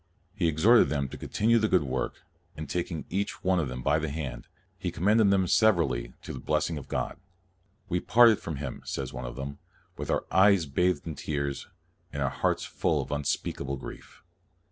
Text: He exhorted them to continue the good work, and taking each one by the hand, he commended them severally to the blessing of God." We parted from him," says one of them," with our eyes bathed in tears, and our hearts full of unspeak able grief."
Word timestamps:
He 0.33 0.47
exhorted 0.47 0.89
them 0.89 1.09
to 1.09 1.17
continue 1.19 1.59
the 1.59 1.67
good 1.67 1.83
work, 1.83 2.23
and 2.57 2.67
taking 2.67 3.05
each 3.11 3.43
one 3.43 3.81
by 3.81 3.99
the 3.99 4.09
hand, 4.09 4.47
he 4.79 4.89
commended 4.89 5.29
them 5.29 5.45
severally 5.45 6.13
to 6.23 6.33
the 6.33 6.39
blessing 6.39 6.79
of 6.79 6.87
God." 6.87 7.19
We 7.87 7.99
parted 7.99 8.39
from 8.39 8.55
him," 8.55 8.81
says 8.83 9.13
one 9.13 9.25
of 9.25 9.35
them," 9.35 9.59
with 9.97 10.09
our 10.09 10.25
eyes 10.31 10.65
bathed 10.65 11.05
in 11.05 11.13
tears, 11.13 11.67
and 12.11 12.23
our 12.23 12.31
hearts 12.31 12.65
full 12.65 12.99
of 12.99 13.09
unspeak 13.11 13.61
able 13.61 13.77
grief." 13.77 14.23